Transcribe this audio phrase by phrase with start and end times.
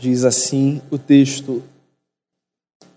[0.00, 1.62] Diz assim o texto: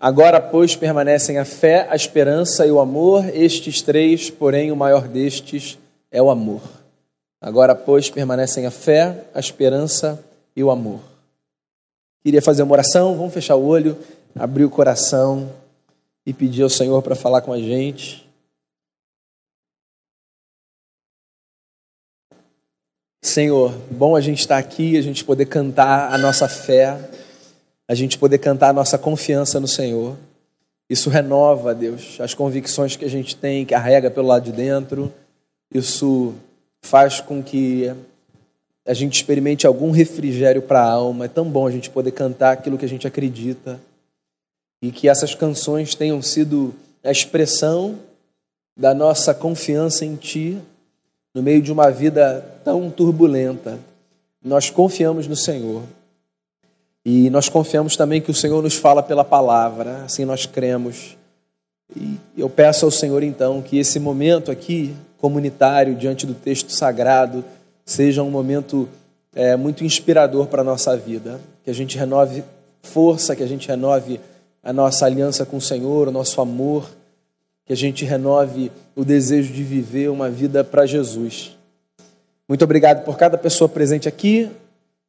[0.00, 5.06] Agora, pois, permanecem a fé, a esperança e o amor, estes três, porém, o maior
[5.06, 5.78] destes
[6.10, 6.62] é o amor.
[7.42, 10.18] Agora, pois, permanecem a fé, a esperança
[10.56, 11.00] e o amor.
[12.24, 13.98] Queria fazer uma oração, vamos fechar o olho,
[14.34, 15.50] abrir o coração
[16.24, 18.23] e pedir ao Senhor para falar com a gente.
[23.24, 27.00] Senhor, bom a gente estar aqui, a gente poder cantar a nossa fé,
[27.88, 30.14] a gente poder cantar a nossa confiança no Senhor.
[30.90, 35.10] Isso renova, Deus, as convicções que a gente tem, carrega pelo lado de dentro.
[35.72, 36.34] Isso
[36.84, 37.90] faz com que
[38.86, 41.24] a gente experimente algum refrigério para a alma.
[41.24, 43.80] É tão bom a gente poder cantar aquilo que a gente acredita
[44.82, 47.98] e que essas canções tenham sido a expressão
[48.78, 50.60] da nossa confiança em Ti
[51.34, 53.78] no meio de uma vida tão turbulenta.
[54.42, 55.82] Nós confiamos no Senhor.
[57.04, 61.16] E nós confiamos também que o Senhor nos fala pela palavra, assim nós cremos.
[61.94, 67.44] E eu peço ao Senhor então que esse momento aqui, comunitário, diante do texto sagrado,
[67.84, 68.88] seja um momento
[69.34, 71.40] é, muito inspirador para a nossa vida.
[71.62, 72.42] Que a gente renove
[72.82, 74.20] força, que a gente renove
[74.62, 76.90] a nossa aliança com o Senhor, o nosso amor,
[77.64, 81.56] que a gente renove o desejo de viver uma vida para Jesus.
[82.48, 84.50] Muito obrigado por cada pessoa presente aqui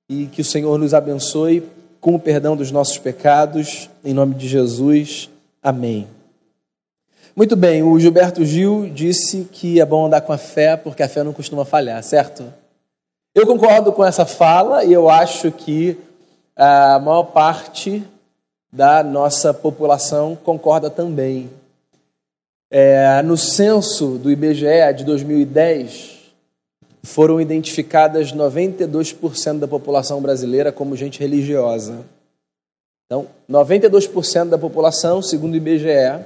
[0.07, 1.63] e que o Senhor nos abençoe
[1.99, 5.29] com o perdão dos nossos pecados, em nome de Jesus.
[5.61, 6.07] Amém.
[7.35, 11.09] Muito bem, o Gilberto Gil disse que é bom andar com a fé porque a
[11.09, 12.45] fé não costuma falhar, certo?
[13.33, 15.97] Eu concordo com essa fala e eu acho que
[16.55, 18.01] a maior parte
[18.71, 21.49] da nossa população concorda também.
[22.69, 26.16] É, no censo do IBGE de 2010,
[27.03, 32.03] foram identificadas 92% da população brasileira como gente religiosa.
[33.05, 36.25] Então, 92% da população, segundo o IBGE,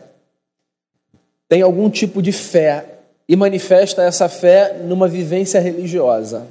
[1.49, 6.47] tem algum tipo de fé e manifesta essa fé numa vivência religiosa.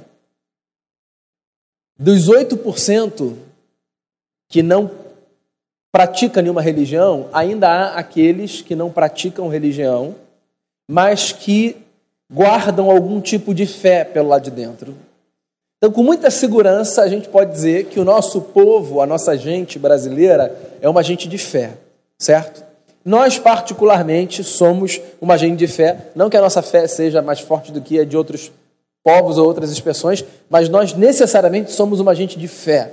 [1.97, 3.35] Dos 8%
[4.47, 4.89] que não
[5.91, 10.15] pratica nenhuma religião, ainda há aqueles que não praticam religião,
[10.89, 11.77] mas que
[12.31, 14.95] guardam algum tipo de fé pelo lado de dentro.
[15.77, 19.79] Então, com muita segurança, a gente pode dizer que o nosso povo, a nossa gente
[19.79, 21.77] brasileira, é uma gente de fé,
[22.17, 22.63] certo?
[23.03, 26.11] Nós, particularmente, somos uma gente de fé.
[26.13, 28.51] Não que a nossa fé seja mais forte do que a de outros
[29.01, 32.91] povos ou outras expressões, mas nós necessariamente somos uma gente de fé.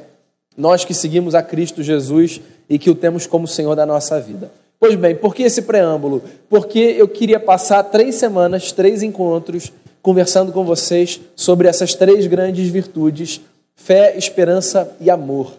[0.57, 4.51] Nós que seguimos a Cristo Jesus e que o temos como Senhor da nossa vida.
[4.79, 6.23] Pois bem, por que esse preâmbulo?
[6.49, 9.73] Porque eu queria passar três semanas, três encontros,
[10.03, 13.41] conversando com vocês sobre essas três grandes virtudes:
[13.75, 15.53] fé, esperança e amor.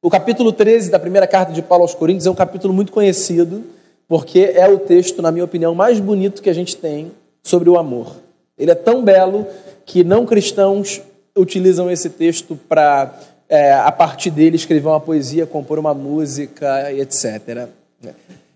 [0.00, 3.64] O capítulo 13 da primeira carta de Paulo aos Coríntios é um capítulo muito conhecido,
[4.06, 7.10] porque é o texto, na minha opinião, mais bonito que a gente tem
[7.42, 8.14] sobre o amor.
[8.56, 9.46] Ele é tão belo
[9.84, 11.02] que não cristãos
[11.36, 13.18] utilizam esse texto para
[13.48, 17.68] é, a partir dele, escrever uma poesia, compor uma música, etc.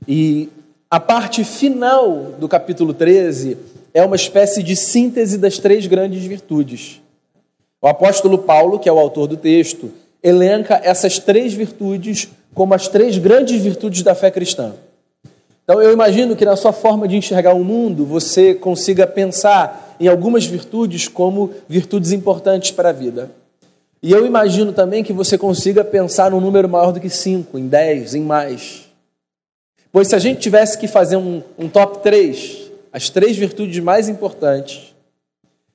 [0.06, 0.48] E
[0.90, 3.56] a parte final do capítulo 13
[3.94, 7.00] é uma espécie de síntese das três grandes virtudes.
[7.80, 9.90] O apóstolo Paulo, que é o autor do texto,
[10.22, 14.74] elenca essas três virtudes como as três grandes virtudes da fé cristã.
[15.64, 20.08] Então eu imagino que na sua forma de enxergar o mundo, você consiga pensar em
[20.08, 23.30] algumas virtudes como virtudes importantes para a vida.
[24.02, 27.68] E eu imagino também que você consiga pensar num número maior do que cinco, em
[27.68, 28.88] dez, em mais.
[29.92, 34.08] Pois se a gente tivesse que fazer um, um top 3, as três virtudes mais
[34.08, 34.94] importantes,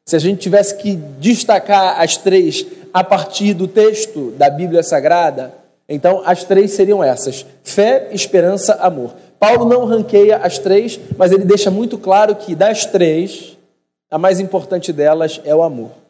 [0.06, 5.53] se a gente tivesse que destacar as três a partir do texto da Bíblia Sagrada,
[5.88, 9.13] então as três seriam essas: fé, esperança, amor.
[9.40, 13.57] Paulo não ranqueia as três, mas ele deixa muito claro que das três,
[14.09, 16.05] a mais importante delas é o amor.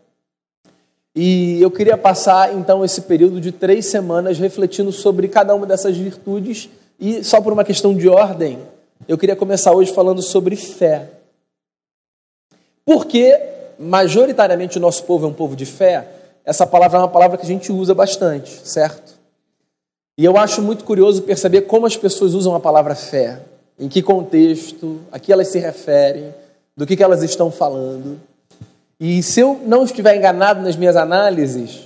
[1.15, 5.95] E eu queria passar então esse período de três semanas refletindo sobre cada uma dessas
[5.95, 6.69] virtudes
[6.99, 8.59] e só por uma questão de ordem,
[9.07, 11.09] eu queria começar hoje falando sobre fé.
[12.85, 13.39] Porque
[13.79, 16.05] majoritariamente o nosso povo é um povo de fé,
[16.43, 19.15] essa palavra é uma palavra que a gente usa bastante, certo?
[20.17, 23.39] E eu acho muito curioso perceber como as pessoas usam a palavra fé,
[23.79, 26.33] em que contexto, a que elas se referem,
[26.75, 28.19] do que, que elas estão falando.
[28.99, 31.81] E se eu não estiver enganado nas minhas análises,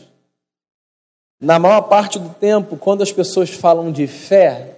[1.41, 4.75] na maior parte do tempo, quando as pessoas falam de fé,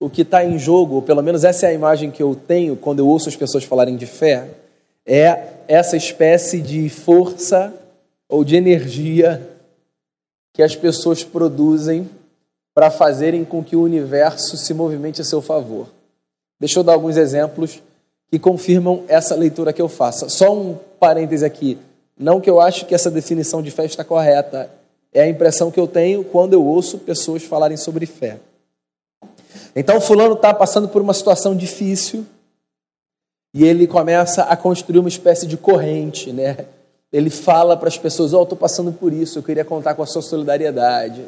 [0.00, 2.76] o que está em jogo, ou pelo menos essa é a imagem que eu tenho
[2.76, 4.48] quando eu ouço as pessoas falarem de fé,
[5.04, 7.74] é essa espécie de força
[8.28, 9.48] ou de energia
[10.52, 12.08] que as pessoas produzem
[12.74, 15.88] para fazerem com que o universo se movimente a seu favor.
[16.58, 17.82] Deixa eu dar alguns exemplos
[18.32, 20.30] que confirmam essa leitura que eu faço.
[20.30, 21.76] Só um parêntese aqui.
[22.18, 24.70] Não que eu acho que essa definição de fé está correta,
[25.12, 28.38] é a impressão que eu tenho quando eu ouço pessoas falarem sobre fé.
[29.76, 32.24] Então, Fulano está passando por uma situação difícil
[33.52, 36.56] e ele começa a construir uma espécie de corrente, né?
[37.12, 40.02] Ele fala para as pessoas: Ó, oh, estou passando por isso, eu queria contar com
[40.02, 41.26] a sua solidariedade.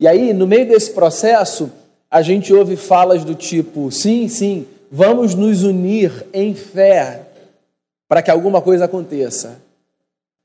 [0.00, 1.70] E aí, no meio desse processo,
[2.10, 4.66] a gente ouve falas do tipo: sim, sim,
[4.96, 7.26] vamos nos unir em fé
[8.06, 9.60] para que alguma coisa aconteça.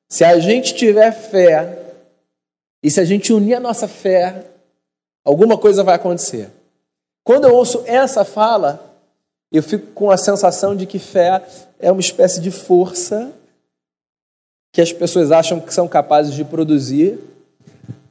[0.10, 1.94] Se a gente tiver fé
[2.82, 4.44] e se a gente unir a nossa fé,
[5.24, 6.50] alguma coisa vai acontecer.
[7.24, 8.92] Quando eu ouço essa fala,
[9.52, 11.44] eu fico com a sensação de que fé
[11.80, 13.32] é uma espécie de força
[14.74, 17.20] que as pessoas acham que são capazes de produzir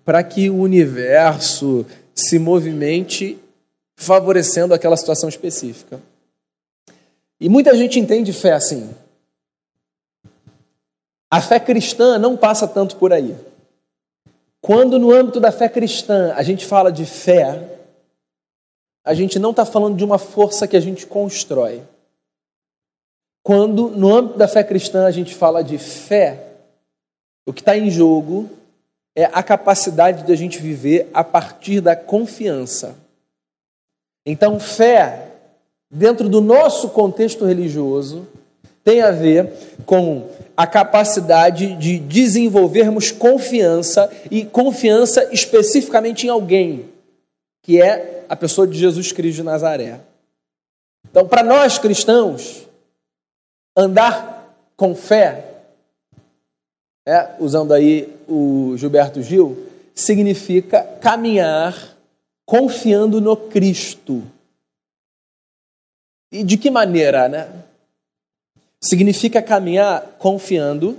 [0.04, 3.36] para que o universo se movimente
[3.96, 6.00] favorecendo aquela situação específica.
[7.40, 8.94] E muita gente entende fé assim.
[11.30, 13.36] A fé cristã não passa tanto por aí.
[14.60, 17.78] Quando no âmbito da fé cristã a gente fala de fé,
[19.04, 21.82] a gente não está falando de uma força que a gente constrói.
[23.42, 26.48] Quando no âmbito da fé cristã a gente fala de fé,
[27.46, 28.50] o que está em jogo
[29.14, 32.96] é a capacidade de a gente viver a partir da confiança.
[34.26, 35.27] Então, fé,
[35.90, 38.26] dentro do nosso contexto religioso,
[38.84, 39.52] tem a ver
[39.84, 46.86] com a capacidade de desenvolvermos confiança e confiança especificamente em alguém,
[47.62, 50.00] que é a pessoa de Jesus Cristo de Nazaré.
[51.10, 52.66] Então, para nós cristãos,
[53.76, 55.48] andar com fé
[57.06, 61.96] é, usando aí o Gilberto Gil, significa caminhar
[62.44, 64.22] confiando no Cristo.
[66.30, 67.48] E de que maneira, né?
[68.80, 70.96] Significa caminhar confiando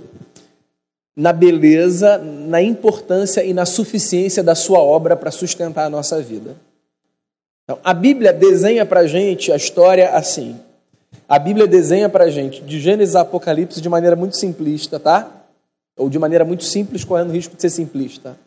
[1.16, 6.56] na beleza, na importância e na suficiência da sua obra para sustentar a nossa vida.
[7.64, 10.58] Então, a Bíblia desenha para a gente a história assim.
[11.28, 15.40] A Bíblia desenha para a gente, de Gênesis a Apocalipse, de maneira muito simplista, tá?
[16.00, 18.38] ou de maneira muito simples, correndo o risco de ser simplista.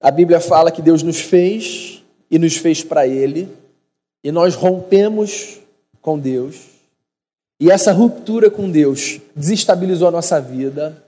[0.00, 3.48] A Bíblia fala que Deus nos fez e nos fez para Ele,
[4.22, 5.60] e nós rompemos
[6.00, 6.66] com Deus,
[7.60, 11.02] e essa ruptura com Deus desestabilizou a nossa vida,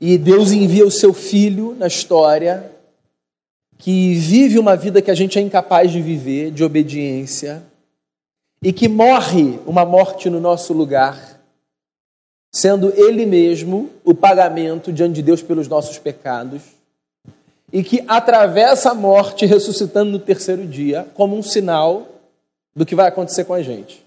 [0.00, 2.72] e Deus envia o seu filho na história,
[3.76, 7.62] que vive uma vida que a gente é incapaz de viver, de obediência,
[8.62, 11.38] e que morre uma morte no nosso lugar
[12.52, 16.62] sendo Ele mesmo o pagamento diante de Deus pelos nossos pecados,
[17.72, 22.06] e que atravessa a morte ressuscitando no terceiro dia, como um sinal
[22.74, 24.04] do que vai acontecer com a gente.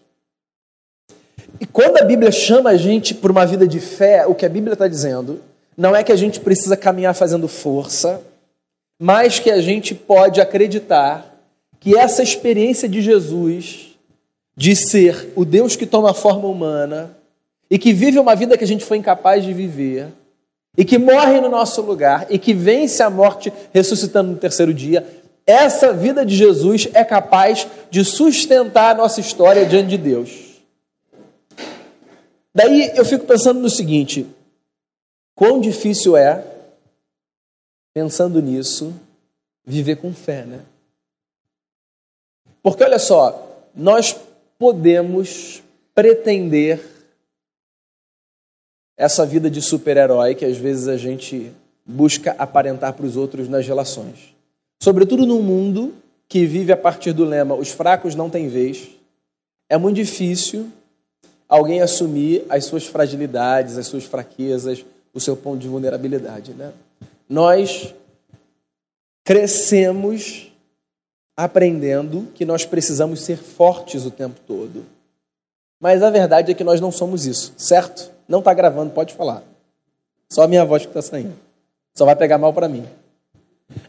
[1.59, 4.49] E quando a Bíblia chama a gente por uma vida de fé, o que a
[4.49, 5.41] Bíblia está dizendo
[5.77, 8.21] não é que a gente precisa caminhar fazendo força,
[8.99, 11.35] mas que a gente pode acreditar
[11.79, 13.97] que essa experiência de Jesus,
[14.55, 17.17] de ser o Deus que toma forma humana,
[17.69, 20.07] e que vive uma vida que a gente foi incapaz de viver,
[20.77, 25.05] e que morre no nosso lugar, e que vence a morte ressuscitando no terceiro dia,
[25.45, 30.61] essa vida de Jesus é capaz de sustentar a nossa história diante de Deus.
[32.53, 34.25] Daí eu fico pensando no seguinte:
[35.35, 36.45] quão difícil é,
[37.93, 38.93] pensando nisso,
[39.65, 40.61] viver com fé, né?
[42.63, 44.15] Porque olha só, nós
[44.59, 45.63] podemos
[45.95, 46.90] pretender
[49.01, 51.51] essa vida de super-herói que às vezes a gente
[51.83, 54.35] busca aparentar para os outros nas relações.
[54.79, 55.95] Sobretudo num mundo
[56.29, 58.89] que vive a partir do lema os fracos não têm vez,
[59.67, 60.67] é muito difícil
[61.49, 66.53] alguém assumir as suas fragilidades, as suas fraquezas, o seu ponto de vulnerabilidade.
[66.53, 66.71] Né?
[67.27, 67.95] Nós
[69.23, 70.51] crescemos
[71.35, 74.85] aprendendo que nós precisamos ser fortes o tempo todo.
[75.79, 78.10] Mas a verdade é que nós não somos isso, certo?
[78.31, 79.43] Não está gravando, pode falar.
[80.29, 81.33] Só a minha voz que está saindo.
[81.93, 82.87] Só vai pegar mal para mim.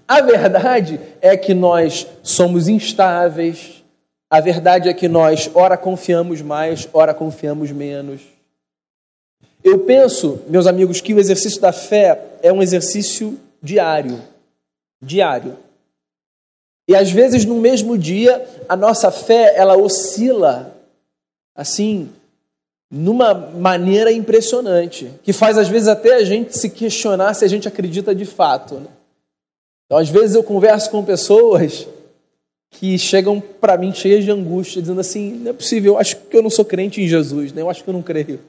[0.08, 3.84] A verdade é que nós somos instáveis.
[4.28, 8.20] A verdade é que nós, ora, confiamos mais, ora, confiamos menos.
[9.62, 14.20] Eu penso, meus amigos, que o exercício da fé é um exercício diário.
[15.00, 15.56] Diário.
[16.88, 20.74] E às vezes, no mesmo dia, a nossa fé, ela oscila
[21.54, 22.10] assim,
[22.94, 27.66] numa maneira impressionante, que faz às vezes até a gente se questionar se a gente
[27.66, 28.74] acredita de fato.
[28.74, 28.88] Né?
[29.86, 31.88] Então, às vezes eu converso com pessoas
[32.70, 36.36] que chegam para mim cheias de angústia, dizendo assim: não é possível, eu acho que
[36.36, 37.62] eu não sou crente em Jesus, né?
[37.62, 38.40] eu acho que eu não creio.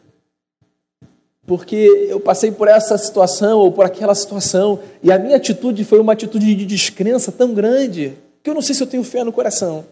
[1.48, 6.00] Porque eu passei por essa situação ou por aquela situação, e a minha atitude foi
[6.00, 9.32] uma atitude de descrença tão grande que eu não sei se eu tenho fé no
[9.32, 9.86] coração.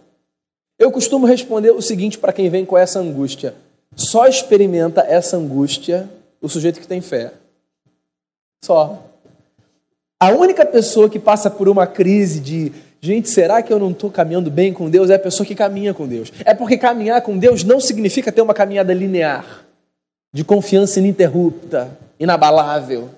[0.78, 3.56] Eu costumo responder o seguinte para quem vem com essa angústia:
[3.96, 6.10] só experimenta essa angústia
[6.42, 7.34] o sujeito que tem fé.
[8.64, 9.04] Só.
[10.20, 12.72] A única pessoa que passa por uma crise de
[13.04, 15.10] Gente, será que eu não estou caminhando bem com Deus?
[15.10, 16.32] É a pessoa que caminha com Deus.
[16.46, 19.66] É porque caminhar com Deus não significa ter uma caminhada linear,
[20.32, 23.10] de confiança ininterrupta, inabalável.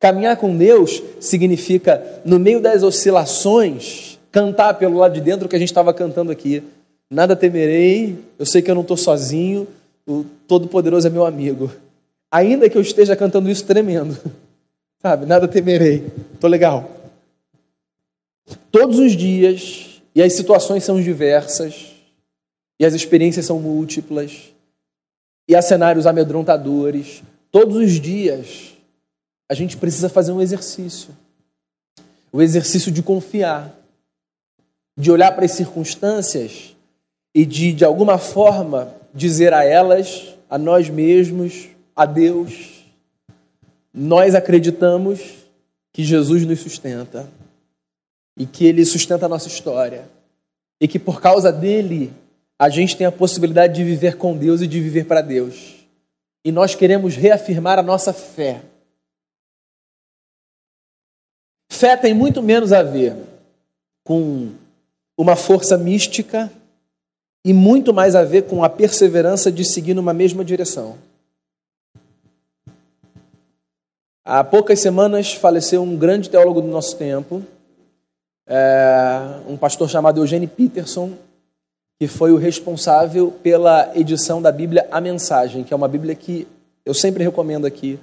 [0.00, 5.56] Caminhar com Deus significa, no meio das oscilações, cantar pelo lado de dentro o que
[5.56, 6.62] a gente estava cantando aqui.
[7.10, 9.68] Nada temerei, eu sei que eu não estou sozinho,
[10.06, 11.70] o Todo-Poderoso é meu amigo.
[12.30, 14.18] Ainda que eu esteja cantando isso tremendo,
[15.00, 15.26] sabe?
[15.26, 16.90] Nada temerei, estou legal.
[18.70, 21.92] Todos os dias, e as situações são diversas,
[22.78, 24.52] e as experiências são múltiplas,
[25.48, 27.22] e há cenários amedrontadores.
[27.50, 28.74] Todos os dias,
[29.48, 31.10] a gente precisa fazer um exercício.
[32.32, 33.72] O exercício de confiar,
[34.96, 36.74] de olhar para as circunstâncias
[37.34, 42.84] e de, de alguma forma, dizer a elas, a nós mesmos, a Deus,
[43.92, 45.20] nós acreditamos
[45.92, 47.30] que Jesus nos sustenta
[48.36, 50.08] e que ele sustenta a nossa história.
[50.80, 52.12] E que por causa dele
[52.58, 55.86] a gente tem a possibilidade de viver com Deus e de viver para Deus.
[56.44, 58.62] E nós queremos reafirmar a nossa fé.
[61.70, 63.16] Fé tem muito menos a ver
[64.02, 64.52] com
[65.16, 66.52] uma força mística
[67.44, 70.96] e muito mais a ver com a perseverança de seguir numa mesma direção.
[74.24, 77.42] Há poucas semanas faleceu um grande teólogo do nosso tempo,
[78.46, 81.12] é, um pastor chamado Eugênio Peterson,
[82.00, 86.48] que foi o responsável pela edição da Bíblia A Mensagem, que é uma Bíblia que
[86.86, 87.98] eu sempre recomendo aqui,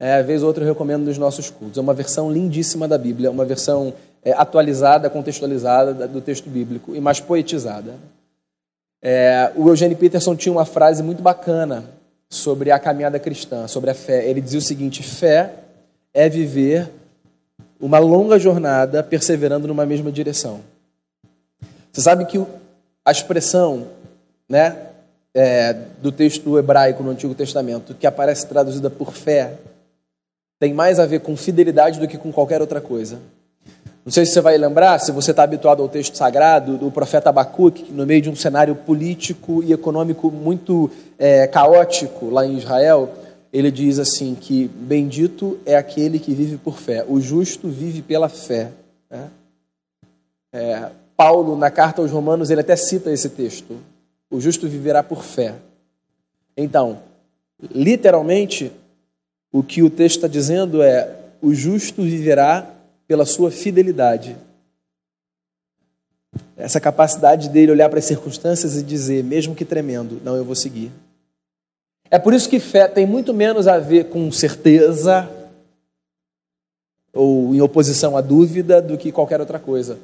[0.00, 1.76] é, vez ou outra eu recomendo nos nossos cultos.
[1.76, 3.92] É uma versão lindíssima da Bíblia, uma versão
[4.24, 7.94] é, atualizada, contextualizada do texto bíblico e mais poetizada.
[9.08, 11.84] É, o Eugênio Peterson tinha uma frase muito bacana
[12.28, 14.28] sobre a caminhada cristã, sobre a fé.
[14.28, 15.52] Ele dizia o seguinte: fé
[16.12, 16.90] é viver
[17.78, 20.60] uma longa jornada perseverando numa mesma direção.
[21.92, 22.44] Você sabe que
[23.04, 23.86] a expressão
[24.48, 24.76] né,
[25.32, 25.72] é,
[26.02, 29.52] do texto hebraico no Antigo Testamento, que aparece traduzida por fé,
[30.58, 33.20] tem mais a ver com fidelidade do que com qualquer outra coisa.
[34.06, 37.28] Não sei se você vai lembrar, se você está habituado ao texto sagrado do profeta
[37.28, 43.12] Abacuque, no meio de um cenário político e econômico muito é, caótico lá em Israel,
[43.52, 48.28] ele diz assim que bendito é aquele que vive por fé, o justo vive pela
[48.28, 48.70] fé.
[49.10, 49.28] Né?
[50.52, 53.76] É, Paulo, na carta aos Romanos, ele até cita esse texto:
[54.30, 55.56] o justo viverá por fé.
[56.56, 57.00] Então,
[57.74, 58.70] literalmente,
[59.50, 61.10] o que o texto está dizendo é:
[61.42, 62.75] o justo viverá
[63.06, 64.36] pela sua fidelidade.
[66.56, 70.54] Essa capacidade dele olhar para as circunstâncias e dizer, mesmo que tremendo, não, eu vou
[70.54, 70.90] seguir.
[72.10, 75.28] É por isso que fé tem muito menos a ver com certeza
[77.12, 79.98] ou em oposição à dúvida do que qualquer outra coisa.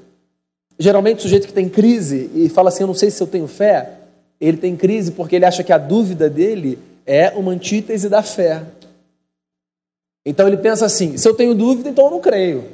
[0.79, 3.47] Geralmente o sujeito que tem crise e fala assim, eu não sei se eu tenho
[3.47, 3.99] fé,
[4.41, 8.65] ele tem crise porque ele acha que a dúvida dele é uma antítese da fé.
[10.25, 12.65] Então ele pensa assim: se eu tenho dúvida, então eu não creio.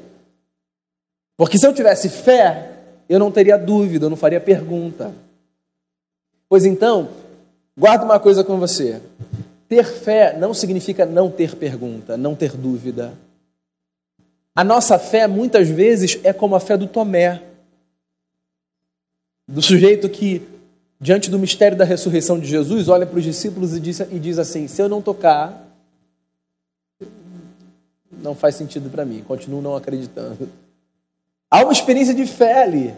[1.38, 2.72] Porque se eu tivesse fé,
[3.08, 5.14] eu não teria dúvida, eu não faria pergunta.
[6.50, 7.08] Pois então,
[7.78, 9.00] Guarda uma coisa com você.
[9.68, 13.14] Ter fé não significa não ter pergunta, não ter dúvida.
[14.52, 17.40] A nossa fé, muitas vezes, é como a fé do Tomé,
[19.46, 20.42] do sujeito que,
[21.00, 24.40] diante do mistério da ressurreição de Jesus, olha para os discípulos e diz, e diz
[24.40, 25.64] assim: se eu não tocar,
[28.10, 30.48] não faz sentido para mim, continuo não acreditando.
[31.50, 32.94] Há uma experiência de fé ali.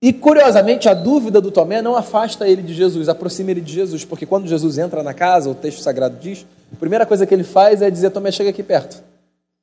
[0.00, 4.04] E curiosamente, a dúvida do Tomé não afasta ele de Jesus, aproxima ele de Jesus,
[4.04, 7.44] porque quando Jesus entra na casa, o texto sagrado diz, a primeira coisa que ele
[7.44, 9.02] faz é dizer: Tomé, chega aqui perto.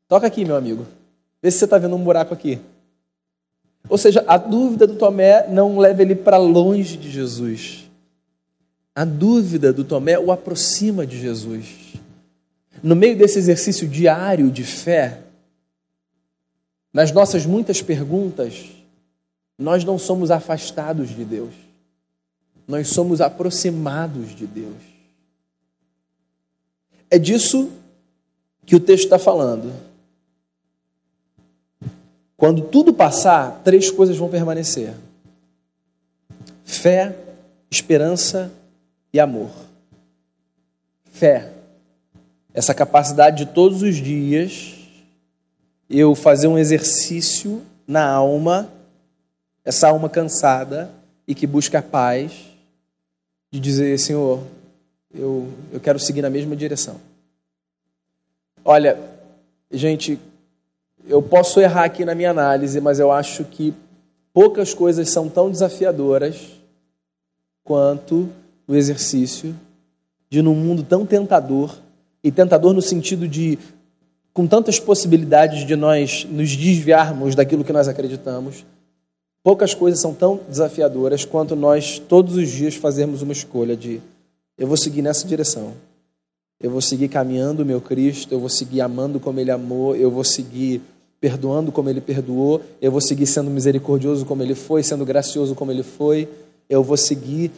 [0.08, 0.86] Toca aqui, meu amigo.
[1.42, 2.60] Vê se você está vendo um buraco aqui.
[3.88, 7.90] Ou seja, a dúvida do Tomé não leva ele para longe de Jesus.
[8.96, 11.94] A dúvida do Tomé o aproxima de Jesus.
[12.82, 15.20] No meio desse exercício diário de fé,
[16.94, 18.66] nas nossas muitas perguntas,
[19.58, 21.54] nós não somos afastados de Deus,
[22.68, 24.78] nós somos aproximados de Deus.
[27.10, 27.72] é disso
[28.66, 29.74] que o texto está falando.
[32.38, 34.94] Quando tudo passar, três coisas vão permanecer:
[36.64, 37.16] fé,
[37.70, 38.52] esperança
[39.12, 39.52] e amor.
[41.12, 41.52] Fé,
[42.54, 44.79] essa capacidade de todos os dias
[45.90, 48.70] eu fazer um exercício na alma,
[49.66, 50.92] essa alma cansada
[51.28, 52.32] e que busca a paz,
[53.52, 54.42] de dizer: Senhor,
[55.14, 56.98] eu, eu quero seguir na mesma direção.
[58.64, 59.00] Olha,
[59.72, 60.20] gente,
[61.08, 63.74] eu posso errar aqui na minha análise, mas eu acho que
[64.34, 66.52] poucas coisas são tão desafiadoras
[67.64, 68.30] quanto
[68.68, 69.56] o exercício
[70.30, 71.76] de, num mundo tão tentador,
[72.24, 73.58] e tentador no sentido de
[74.34, 78.66] com tantas possibilidades de nós nos desviarmos daquilo que nós acreditamos,
[79.44, 84.02] poucas coisas são tão desafiadoras quanto nós todos os dias fazermos uma escolha de
[84.58, 85.74] eu vou seguir nessa direção.
[86.62, 90.12] Eu vou seguir caminhando o meu Cristo, eu vou seguir amando como Ele amou, eu
[90.12, 90.82] vou seguir
[91.22, 95.72] perdoando como Ele perdoou, eu vou seguir sendo misericordioso como Ele foi, sendo gracioso como
[95.72, 96.28] Ele foi,
[96.70, 97.52] eu vou seguir,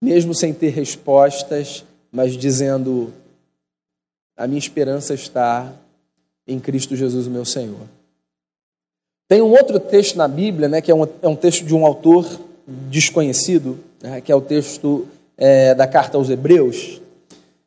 [0.00, 3.12] mesmo sem ter respostas, mas dizendo:
[4.36, 5.72] a minha esperança está
[6.46, 7.86] em Cristo Jesus, meu Senhor.
[9.28, 11.84] Tem um outro texto na Bíblia, né, que é um, é um texto de um
[11.84, 17.00] autor desconhecido, né, que é o texto é, da carta aos Hebreus,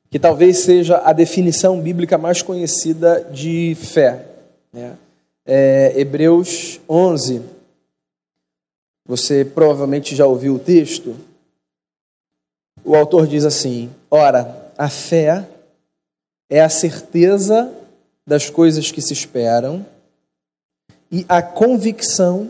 [0.10, 4.26] que talvez seja a definição bíblica mais conhecida de fé.
[4.72, 4.98] Né?
[5.46, 7.42] É, Hebreus 11,
[9.06, 11.16] você provavelmente já ouviu o texto.
[12.84, 15.48] O autor diz assim: Ora, a fé
[16.50, 17.72] é a certeza
[18.30, 19.84] das coisas que se esperam
[21.12, 22.50] e a convicção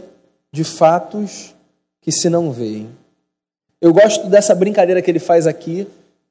[0.52, 1.56] de fatos
[2.02, 2.90] que se não veem.
[3.80, 5.88] Eu gosto dessa brincadeira que ele faz aqui,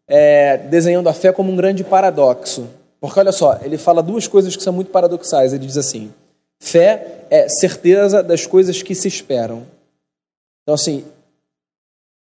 [0.07, 2.69] é, desenhando a fé como um grande paradoxo.
[3.01, 5.55] Porque olha só, ele fala duas coisas que são muito paradoxais.
[5.55, 6.13] Ele diz assim:
[6.61, 9.67] fé é certeza das coisas que se esperam.
[10.63, 11.07] Então, assim,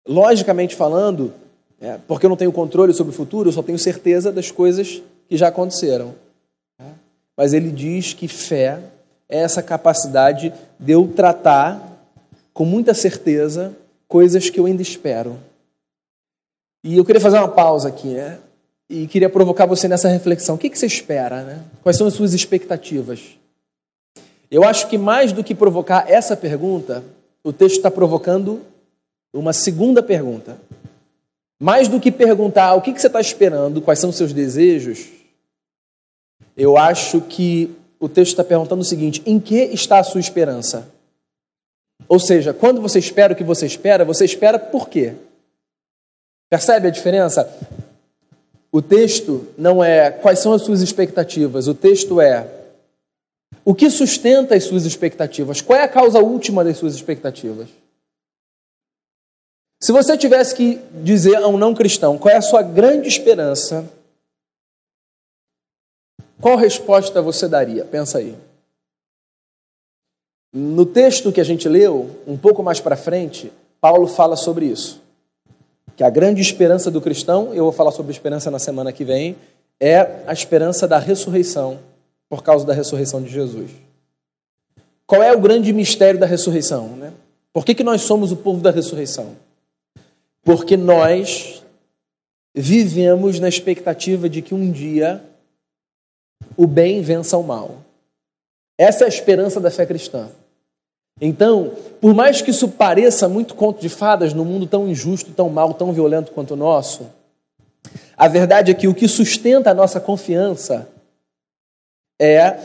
[0.08, 1.32] logicamente falando,
[1.80, 5.00] é, porque eu não tenho controle sobre o futuro, eu só tenho certeza das coisas
[5.28, 6.16] que já aconteceram.
[7.42, 8.78] Mas ele diz que fé
[9.28, 11.98] é essa capacidade de eu tratar
[12.54, 13.76] com muita certeza
[14.06, 15.36] coisas que eu ainda espero.
[16.84, 18.38] E eu queria fazer uma pausa aqui, né?
[18.88, 20.54] E queria provocar você nessa reflexão.
[20.54, 21.64] O que, que você espera, né?
[21.82, 23.36] Quais são as suas expectativas?
[24.48, 27.02] Eu acho que mais do que provocar essa pergunta,
[27.42, 28.60] o texto está provocando
[29.34, 30.58] uma segunda pergunta.
[31.60, 35.21] Mais do que perguntar o que, que você está esperando, quais são os seus desejos,
[36.56, 40.88] eu acho que o texto está perguntando o seguinte: em que está a sua esperança?
[42.08, 45.14] Ou seja, quando você espera o que você espera, você espera por quê?
[46.50, 47.50] Percebe a diferença?
[48.70, 52.46] O texto não é quais são as suas expectativas, o texto é
[53.64, 57.68] o que sustenta as suas expectativas, qual é a causa última das suas expectativas.
[59.80, 63.84] Se você tivesse que dizer a um não cristão qual é a sua grande esperança,
[66.42, 67.84] qual resposta você daria?
[67.84, 68.36] Pensa aí.
[70.52, 75.00] No texto que a gente leu, um pouco mais para frente, Paulo fala sobre isso.
[75.96, 79.36] Que a grande esperança do cristão, eu vou falar sobre esperança na semana que vem,
[79.78, 81.78] é a esperança da ressurreição,
[82.28, 83.70] por causa da ressurreição de Jesus.
[85.06, 86.88] Qual é o grande mistério da ressurreição?
[86.96, 87.12] Né?
[87.52, 89.36] Por que, que nós somos o povo da ressurreição?
[90.42, 91.62] Porque nós
[92.52, 95.22] vivemos na expectativa de que um dia
[96.56, 97.76] o bem vença o mal.
[98.78, 100.28] Essa é a esperança da fé cristã.
[101.20, 105.48] Então, por mais que isso pareça muito conto de fadas no mundo tão injusto, tão
[105.48, 107.06] mal, tão violento quanto o nosso,
[108.16, 110.88] a verdade é que o que sustenta a nossa confiança
[112.20, 112.56] é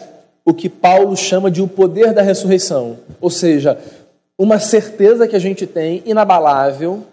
[0.45, 3.78] o que Paulo chama de o poder da ressurreição, ou seja,
[4.38, 7.04] uma certeza que a gente tem inabalável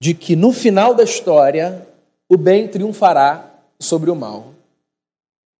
[0.00, 1.86] de que no final da história
[2.28, 3.48] o bem triunfará
[3.80, 4.57] sobre o mal.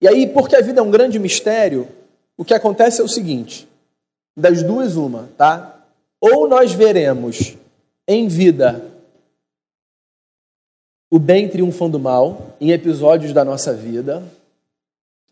[0.00, 1.88] E aí, porque a vida é um grande mistério,
[2.36, 3.68] o que acontece é o seguinte:
[4.36, 5.84] das duas, uma, tá?
[6.20, 7.56] Ou nós veremos
[8.06, 8.84] em vida
[11.10, 14.22] o bem triunfando o mal em episódios da nossa vida,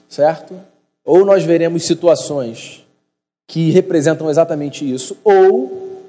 [0.08, 0.58] certo?
[1.04, 2.84] Ou nós veremos situações
[3.46, 6.02] que representam exatamente isso, ou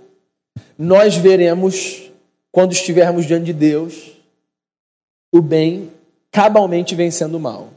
[0.77, 2.11] nós veremos,
[2.51, 4.11] quando estivermos diante de Deus,
[5.31, 5.91] o bem
[6.31, 7.69] cabalmente vencendo o mal.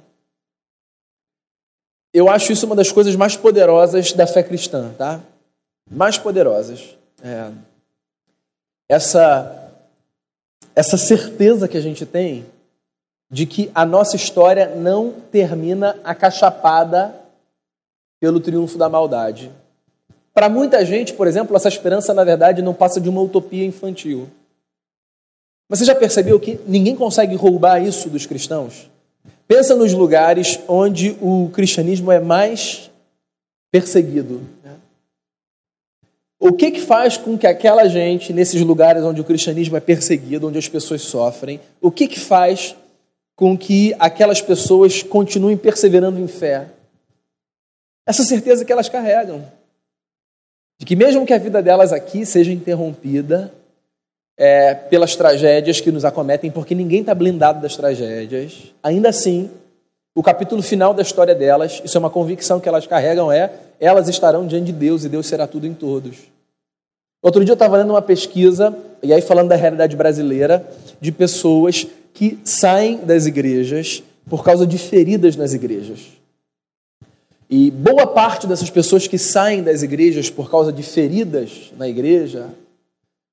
[2.12, 5.20] Eu acho isso uma das coisas mais poderosas da fé cristã, tá?
[5.88, 6.96] Mais poderosas.
[7.22, 7.50] É.
[8.88, 9.72] Essa,
[10.74, 12.44] essa certeza que a gente tem
[13.30, 17.14] de que a nossa história não termina acachapada
[18.18, 19.52] pelo triunfo da maldade.
[20.34, 24.28] Para muita gente, por exemplo, essa esperança, na verdade, não passa de uma utopia infantil.
[25.68, 28.90] Mas você já percebeu que ninguém consegue roubar isso dos cristãos?
[29.50, 32.88] Pensa nos lugares onde o cristianismo é mais
[33.68, 34.42] perseguido.
[34.62, 34.76] Né?
[36.38, 40.46] O que, que faz com que aquela gente, nesses lugares onde o cristianismo é perseguido,
[40.46, 42.76] onde as pessoas sofrem, o que, que faz
[43.34, 46.68] com que aquelas pessoas continuem perseverando em fé?
[48.06, 49.44] Essa certeza que elas carregam.
[50.78, 53.52] De que, mesmo que a vida delas aqui seja interrompida
[54.42, 59.50] é, pelas tragédias que nos acometem, porque ninguém está blindado das tragédias, ainda assim,
[60.14, 64.08] o capítulo final da história delas, isso é uma convicção que elas carregam, é elas
[64.08, 66.16] estarão diante de Deus e Deus será tudo em todos.
[67.22, 70.66] Outro dia eu estava lendo uma pesquisa, e aí falando da realidade brasileira,
[70.98, 76.00] de pessoas que saem das igrejas por causa de feridas nas igrejas.
[77.50, 82.48] E boa parte dessas pessoas que saem das igrejas por causa de feridas na igreja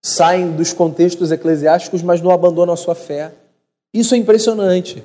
[0.08, 3.34] saem dos contextos eclesiásticos, mas não abandonam a sua fé.
[3.94, 5.04] Isso é impressionante.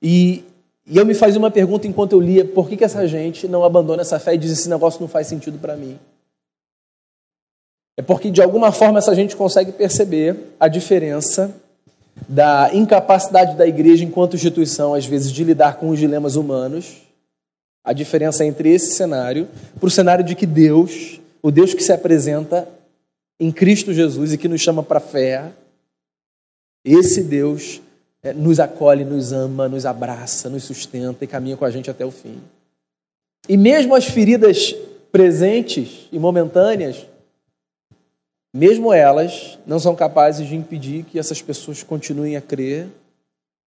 [0.00, 0.44] E,
[0.86, 3.64] e eu me fazia uma pergunta enquanto eu lia: por que, que essa gente não
[3.64, 5.98] abandona essa fé e diz esse negócio não faz sentido para mim?
[7.96, 11.54] É porque de alguma forma essa gente consegue perceber a diferença
[12.28, 17.02] da incapacidade da igreja enquanto instituição, às vezes, de lidar com os dilemas humanos,
[17.82, 21.92] a diferença entre esse cenário para o cenário de que Deus, o Deus que se
[21.92, 22.68] apresenta
[23.38, 25.52] em Cristo Jesus e que nos chama para a fé,
[26.84, 27.80] esse Deus
[28.22, 32.04] é, nos acolhe, nos ama, nos abraça, nos sustenta e caminha com a gente até
[32.04, 32.40] o fim.
[33.48, 34.74] E mesmo as feridas
[35.12, 37.06] presentes e momentâneas,
[38.54, 42.88] mesmo elas não são capazes de impedir que essas pessoas continuem a crer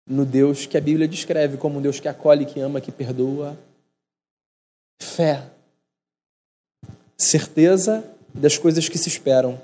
[0.06, 3.56] no Deus que a Bíblia descreve como um Deus que acolhe, que ama, que perdoa.
[5.00, 5.44] Fé.
[7.16, 9.60] Certeza das coisas que se esperam.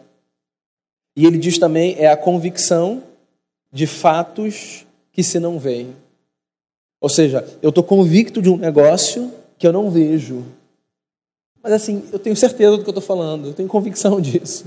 [1.17, 3.03] E ele diz também é a convicção
[3.73, 5.95] de fatos que se não veem.
[7.01, 10.45] Ou seja, eu estou convicto de um negócio que eu não vejo.
[11.63, 14.65] Mas assim, eu tenho certeza do que eu estou falando, eu tenho convicção disso.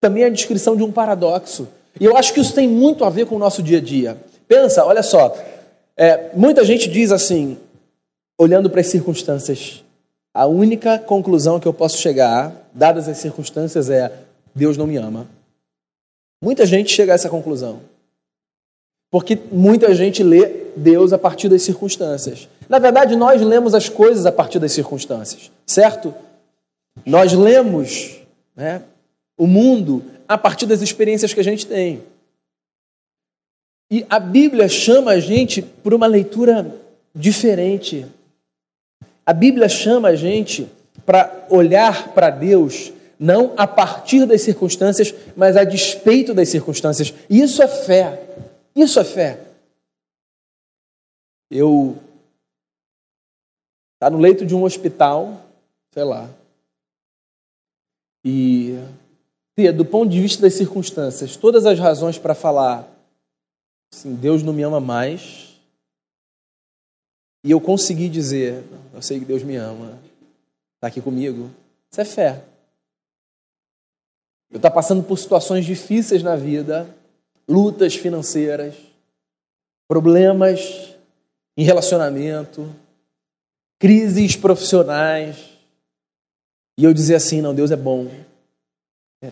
[0.00, 1.68] Também é a descrição de um paradoxo.
[2.00, 4.16] E eu acho que isso tem muito a ver com o nosso dia a dia.
[4.48, 5.36] Pensa, olha só,
[5.96, 7.56] é, muita gente diz assim,
[8.38, 9.84] olhando para as circunstâncias,
[10.34, 14.12] a única conclusão que eu posso chegar, dadas as circunstâncias, é
[14.54, 15.26] Deus não me ama.
[16.42, 17.80] Muita gente chega a essa conclusão.
[19.10, 22.48] Porque muita gente lê Deus a partir das circunstâncias.
[22.68, 26.14] Na verdade, nós lemos as coisas a partir das circunstâncias, certo?
[27.04, 28.22] Nós lemos
[28.56, 28.82] né,
[29.36, 32.02] o mundo a partir das experiências que a gente tem.
[33.90, 36.74] E a Bíblia chama a gente por uma leitura
[37.14, 38.06] diferente.
[39.24, 40.70] A Bíblia chama a gente
[41.04, 47.14] para olhar para Deus não a partir das circunstâncias, mas a despeito das circunstâncias.
[47.30, 48.20] Isso é fé.
[48.74, 49.38] Isso é fé.
[51.48, 51.96] Eu
[54.00, 55.40] tá no leito de um hospital,
[55.92, 56.28] sei lá.
[58.24, 58.76] E
[59.54, 62.88] ter, do ponto de vista das circunstâncias, todas as razões para falar
[63.94, 65.51] assim, Deus não me ama mais.
[67.44, 68.62] E eu consegui dizer,
[68.94, 69.98] eu sei que Deus me ama,
[70.76, 71.50] está aqui comigo.
[71.90, 72.44] Isso é fé.
[74.50, 76.88] Eu estou tá passando por situações difíceis na vida,
[77.48, 78.74] lutas financeiras,
[79.88, 80.94] problemas
[81.56, 82.68] em relacionamento,
[83.78, 85.36] crises profissionais.
[86.78, 88.08] E eu dizer assim: não, Deus é bom.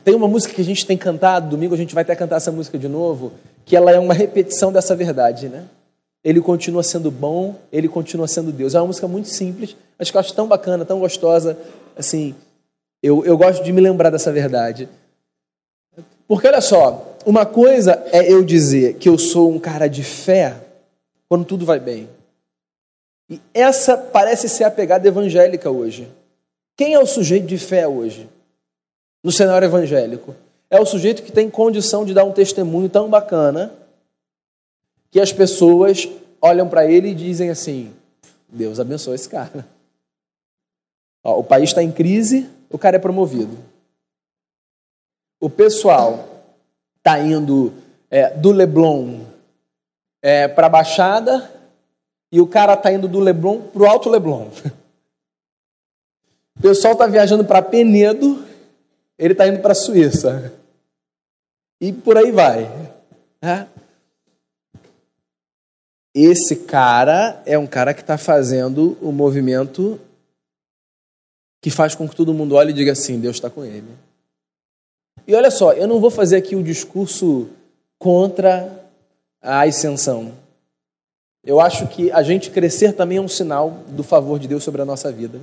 [0.04, 2.52] Tem uma música que a gente tem cantado, domingo a gente vai até cantar essa
[2.52, 3.32] música de novo,
[3.64, 5.68] que ela é uma repetição dessa verdade, né?
[6.22, 8.74] Ele continua sendo bom, ele continua sendo Deus.
[8.74, 11.58] É uma música muito simples, mas que eu acho tão bacana, tão gostosa.
[11.96, 12.34] Assim,
[13.02, 14.88] eu, eu gosto de me lembrar dessa verdade.
[16.28, 20.56] Porque olha só, uma coisa é eu dizer que eu sou um cara de fé
[21.28, 22.08] quando tudo vai bem.
[23.28, 26.08] E essa parece ser a pegada evangélica hoje.
[26.76, 28.28] Quem é o sujeito de fé hoje?
[29.22, 30.34] No cenário evangélico.
[30.68, 33.72] É o sujeito que tem condição de dar um testemunho tão bacana
[35.10, 36.08] que as pessoas
[36.40, 37.92] olham para ele e dizem assim:
[38.48, 39.66] Deus abençoe esse cara.
[41.22, 43.58] Ó, o país está em crise, o cara é promovido.
[45.40, 46.44] O pessoal
[46.98, 47.72] está indo
[48.10, 49.20] é, do Leblon
[50.22, 51.50] é, para a Baixada
[52.32, 54.48] e o cara está indo do Leblon para o Alto Leblon.
[56.58, 58.44] O pessoal está viajando para Penedo,
[59.18, 60.52] ele está indo para a Suíça.
[61.80, 62.70] E por aí vai.
[63.40, 63.66] Né?
[66.14, 70.00] Esse cara é um cara que está fazendo o movimento
[71.62, 73.88] que faz com que todo mundo olhe e diga assim: Deus está com ele.
[75.26, 77.48] E olha só, eu não vou fazer aqui o discurso
[77.98, 78.84] contra
[79.40, 80.32] a ascensão.
[81.44, 84.82] Eu acho que a gente crescer também é um sinal do favor de Deus sobre
[84.82, 85.40] a nossa vida.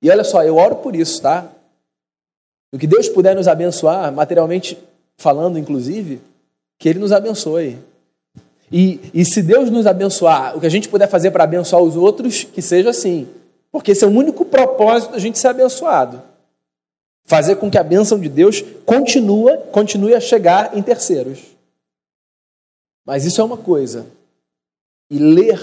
[0.00, 1.50] E olha só, eu oro por isso, tá?
[2.72, 4.78] O que Deus puder nos abençoar, materialmente
[5.16, 6.20] falando, inclusive,
[6.78, 7.78] que Ele nos abençoe.
[8.72, 11.94] E, e se Deus nos abençoar, o que a gente puder fazer para abençoar os
[11.94, 13.28] outros, que seja assim.
[13.70, 16.22] Porque esse é o único propósito da gente ser abençoado.
[17.24, 21.40] Fazer com que a bênção de Deus continue, continue a chegar em terceiros.
[23.04, 24.06] Mas isso é uma coisa.
[25.10, 25.60] E ler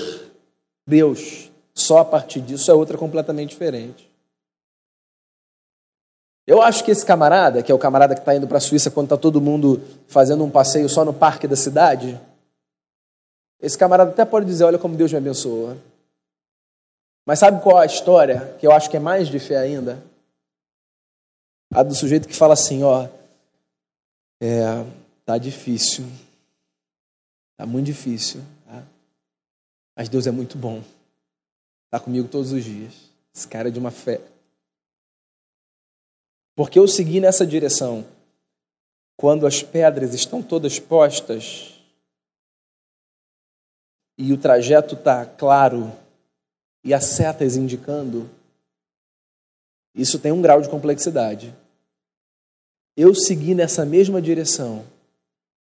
[0.88, 4.08] Deus só a partir disso é outra completamente diferente.
[6.46, 8.92] Eu acho que esse camarada, que é o camarada que está indo para a Suíça
[8.92, 12.20] quando está todo mundo fazendo um passeio só no parque da cidade,
[13.62, 15.78] esse camarada até pode dizer: Olha como Deus me abençoa.
[17.26, 20.02] Mas sabe qual a história que eu acho que é mais de fé ainda?
[21.74, 23.08] A do sujeito que fala assim: Ó,
[24.42, 24.86] é,
[25.26, 26.06] tá difícil,
[27.58, 28.84] tá muito difícil, tá?
[29.96, 30.82] mas Deus é muito bom,
[31.92, 33.10] tá comigo todos os dias.
[33.36, 34.22] Esse cara é de uma fé.
[36.56, 38.06] Porque eu segui nessa direção.
[39.16, 41.79] Quando as pedras estão todas postas,
[44.20, 45.90] e o trajeto está claro
[46.84, 48.30] e as setas indicando,
[49.96, 51.56] isso tem um grau de complexidade.
[52.98, 54.86] Eu segui nessa mesma direção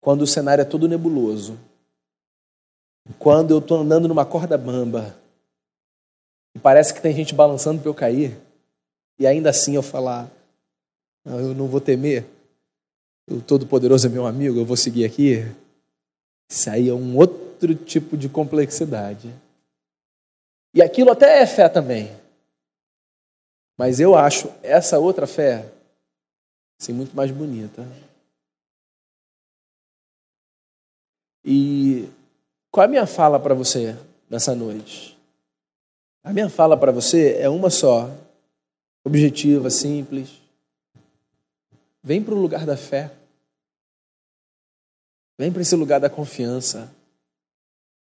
[0.01, 1.59] quando o cenário é todo nebuloso,
[3.19, 5.15] quando eu estou andando numa corda bamba
[6.55, 8.39] e parece que tem gente balançando para eu cair,
[9.19, 10.27] e ainda assim eu falar:
[11.23, 12.25] não, eu não vou temer,
[13.31, 15.45] o Todo-Poderoso é meu amigo, eu vou seguir aqui.
[16.51, 19.35] Isso aí é um outro outro tipo de complexidade.
[20.73, 22.15] E aquilo até é fé também.
[23.77, 25.73] Mas eu acho essa outra fé
[26.81, 27.87] assim, muito mais bonita.
[31.45, 32.09] E
[32.71, 33.97] qual é a minha fala para você
[34.31, 35.19] nessa noite?
[36.23, 38.11] A minha fala para você é uma só,
[39.05, 40.41] objetiva, simples.
[42.03, 43.11] Vem para o lugar da fé.
[45.39, 46.93] Vem para esse lugar da confiança.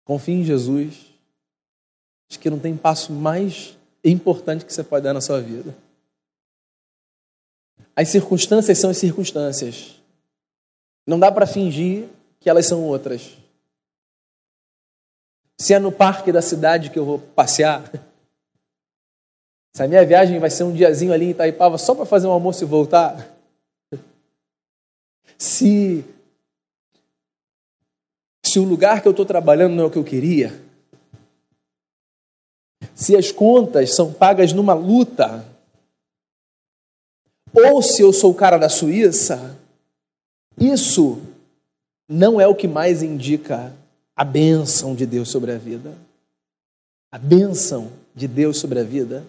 [0.06, 1.04] Confie em Jesus.
[2.30, 5.76] Acho que não tem passo mais importante que você pode dar na sua vida.
[7.94, 10.00] As circunstâncias são as circunstâncias.
[11.04, 13.36] Não dá para fingir que elas são outras.
[15.58, 17.90] Se é no parque da cidade que eu vou passear,
[19.74, 22.32] se a minha viagem vai ser um diazinho ali em Itaipava só para fazer um
[22.32, 23.28] almoço e voltar,
[25.36, 26.04] se
[28.56, 30.58] se o lugar que eu estou trabalhando não é o que eu queria,
[32.94, 35.46] se as contas são pagas numa luta,
[37.52, 39.54] ou se eu sou o cara da Suíça,
[40.56, 41.20] isso
[42.08, 43.74] não é o que mais indica
[44.16, 45.92] a bênção de Deus sobre a vida.
[47.12, 49.22] A bênção de Deus sobre a vida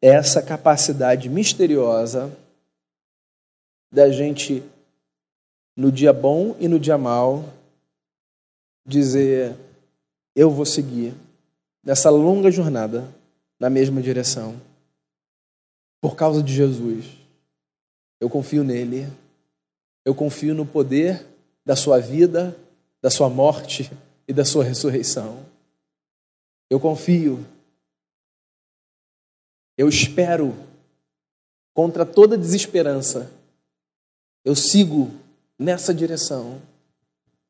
[0.00, 2.34] é essa capacidade misteriosa
[3.92, 4.62] da gente,
[5.76, 7.59] no dia bom e no dia mal,
[8.86, 9.56] dizer:
[10.34, 11.14] eu vou seguir
[11.82, 13.08] nessa longa jornada
[13.58, 14.60] na mesma direção.
[16.00, 17.04] Por causa de Jesus.
[18.20, 19.06] Eu confio nele.
[20.04, 21.26] Eu confio no poder
[21.64, 22.56] da sua vida,
[23.02, 23.90] da sua morte
[24.26, 25.44] e da sua ressurreição.
[26.70, 27.44] Eu confio.
[29.76, 30.54] Eu espero
[31.74, 33.30] contra toda desesperança.
[34.44, 35.10] Eu sigo
[35.58, 36.62] nessa direção.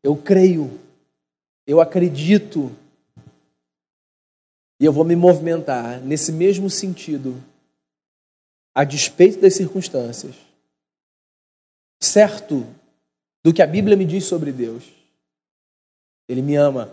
[0.02, 0.80] Eu creio
[1.66, 2.74] eu acredito
[4.80, 7.42] e eu vou me movimentar nesse mesmo sentido,
[8.74, 10.34] a despeito das circunstâncias,
[12.02, 12.66] certo
[13.44, 14.90] do que a Bíblia me diz sobre Deus.
[16.26, 16.90] Ele me ama,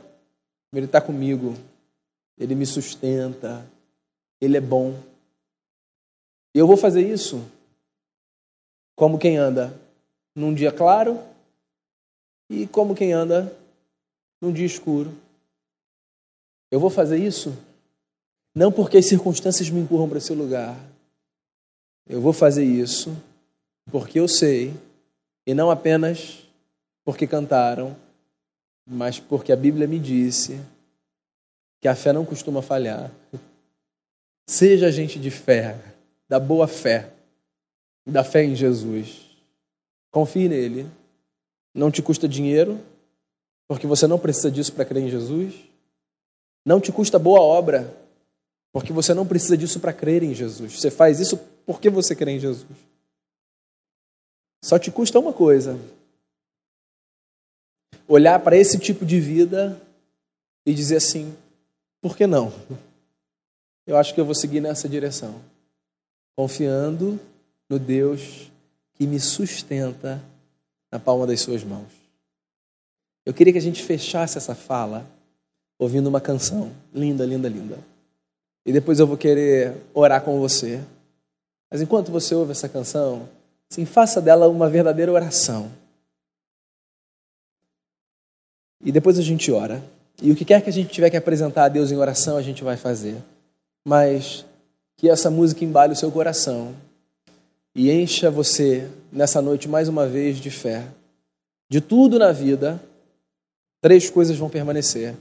[0.74, 1.54] Ele está comigo,
[2.38, 3.66] Ele me sustenta,
[4.42, 5.02] Ele é bom.
[6.54, 7.50] E eu vou fazer isso
[8.98, 9.80] como quem anda
[10.36, 11.24] num dia claro
[12.50, 13.56] e como quem anda
[14.42, 15.14] num dia escuro.
[16.70, 17.56] Eu vou fazer isso
[18.58, 20.76] não porque as circunstâncias me empurram para esse lugar.
[22.08, 23.16] Eu vou fazer isso
[23.92, 24.74] porque eu sei,
[25.46, 26.44] e não apenas
[27.06, 27.96] porque cantaram,
[28.84, 30.60] mas porque a Bíblia me disse
[31.80, 33.12] que a fé não costuma falhar.
[34.50, 35.80] Seja gente de fé,
[36.28, 37.14] da boa fé,
[38.08, 39.38] da fé em Jesus.
[40.10, 40.90] Confie nele.
[41.76, 42.80] Não te custa dinheiro,
[43.68, 45.54] porque você não precisa disso para crer em Jesus.
[46.66, 47.94] Não te custa boa obra,
[48.72, 50.80] porque você não precisa disso para crer em Jesus.
[50.80, 52.78] Você faz isso porque você crê em Jesus.
[54.64, 55.80] Só te custa uma coisa:
[58.08, 59.82] olhar para esse tipo de vida
[60.66, 61.36] e dizer assim:
[62.02, 62.54] por que não?
[63.86, 65.42] Eu acho que eu vou seguir nessa direção,
[66.36, 67.20] confiando
[67.70, 68.52] no Deus
[68.96, 70.22] que me sustenta
[70.92, 71.97] na palma das suas mãos.
[73.28, 75.06] Eu queria que a gente fechasse essa fala
[75.78, 77.78] ouvindo uma canção linda, linda, linda.
[78.66, 80.82] E depois eu vou querer orar com você.
[81.70, 83.28] Mas enquanto você ouve essa canção,
[83.68, 85.70] sim, faça dela uma verdadeira oração.
[88.82, 89.84] E depois a gente ora.
[90.24, 92.42] E o que quer que a gente tiver que apresentar a Deus em oração, a
[92.42, 93.18] gente vai fazer.
[93.86, 94.46] Mas
[94.96, 96.74] que essa música embale o seu coração
[97.76, 100.88] e encha você nessa noite mais uma vez de fé.
[101.70, 102.82] De tudo na vida,
[103.82, 105.16] três coisas vão permanecer: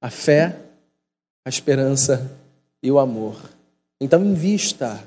[0.00, 0.58] a fé,
[1.44, 2.30] a esperança
[2.82, 3.40] e o amor.
[4.00, 5.02] Então, invista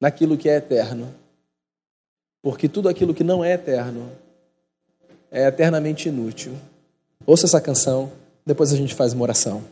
[0.00, 1.14] naquilo que é eterno,
[2.42, 4.10] porque tudo aquilo que não é eterno
[5.30, 6.54] é eternamente inútil.
[7.26, 8.12] Ouça essa canção,
[8.44, 9.64] depois a gente faz uma oração.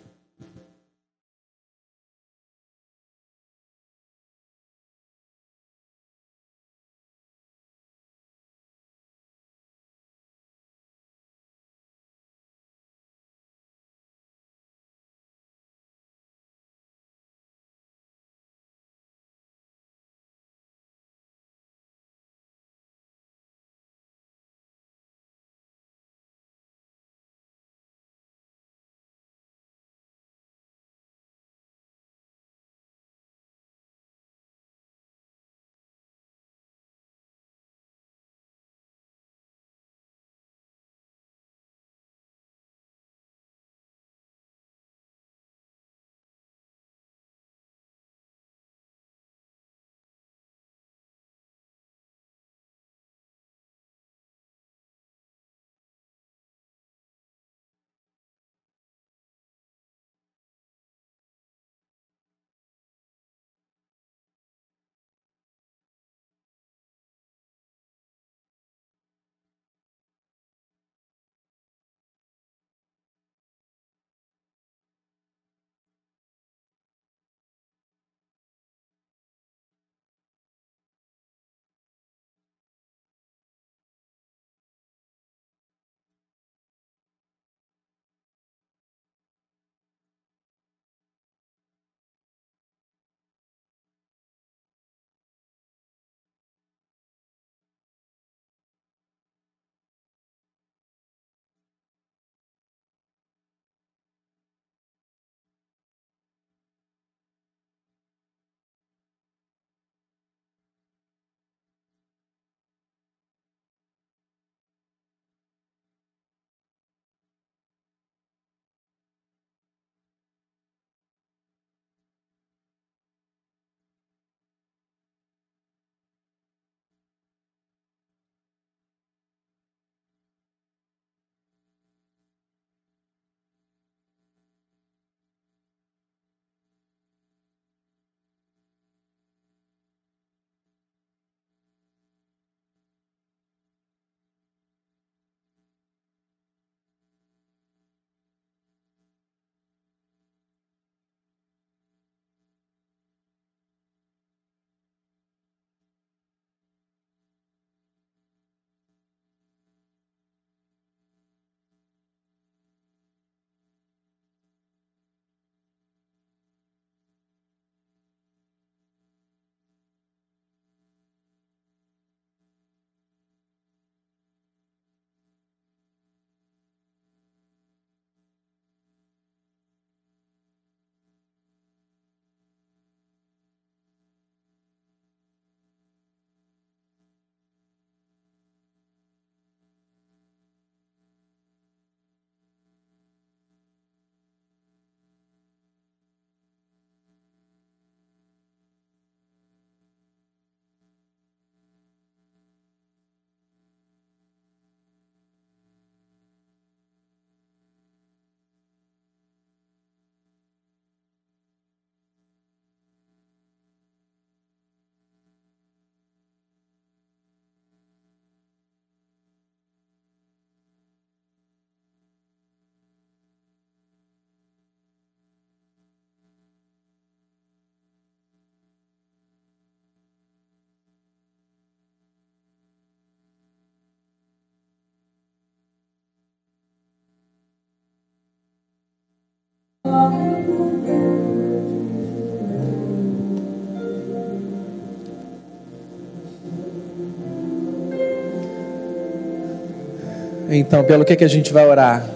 [250.54, 252.06] Então, pelo que, que a gente vai orar?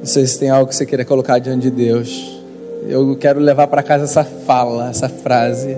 [0.00, 2.40] Não sei se tem algo que você queira colocar diante de Deus.
[2.88, 5.76] Eu quero levar para casa essa fala, essa frase.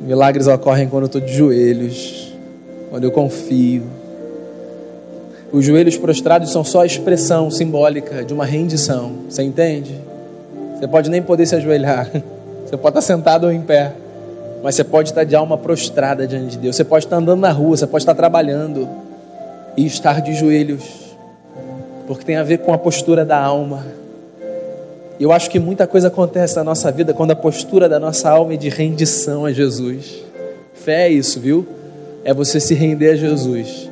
[0.00, 2.32] Milagres ocorrem quando eu estou de joelhos,
[2.88, 3.82] quando eu confio.
[5.56, 9.12] Os joelhos prostrados são só a expressão simbólica de uma rendição.
[9.26, 9.98] Você entende?
[10.74, 12.10] Você pode nem poder se ajoelhar.
[12.66, 13.94] Você pode estar sentado ou em pé.
[14.62, 16.76] Mas você pode estar de alma prostrada diante de Deus.
[16.76, 18.86] Você pode estar andando na rua, você pode estar trabalhando
[19.76, 20.82] e estar de joelhos,
[22.06, 23.86] porque tem a ver com a postura da alma.
[25.18, 28.28] E eu acho que muita coisa acontece na nossa vida quando a postura da nossa
[28.28, 30.22] alma é de rendição a Jesus.
[30.74, 31.66] Fé é isso, viu?
[32.24, 33.88] É você se render a Jesus.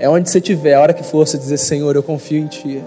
[0.00, 2.82] É onde você estiver, a hora que for, você dizer: Senhor, eu confio em Ti.